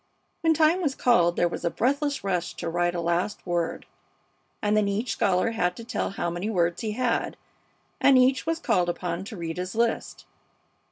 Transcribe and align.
When 0.41 0.55
time 0.55 0.81
was 0.81 0.95
called 0.95 1.35
there 1.35 1.47
was 1.47 1.63
a 1.63 1.69
breathless 1.69 2.23
rush 2.23 2.55
to 2.55 2.67
write 2.69 2.95
a 2.95 2.99
last 3.01 3.45
word, 3.45 3.85
and 4.59 4.75
then 4.75 4.87
each 4.87 5.11
scholar 5.11 5.51
had 5.51 5.75
to 5.77 5.83
tell 5.83 6.09
how 6.09 6.31
many 6.31 6.49
words 6.49 6.81
he 6.81 6.93
had, 6.93 7.37
and 7.99 8.17
each 8.17 8.47
was 8.47 8.57
called 8.57 8.89
upon 8.89 9.25
to 9.25 9.37
read 9.37 9.57
his 9.57 9.75
list. 9.75 10.25